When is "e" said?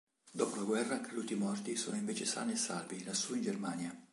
2.53-2.55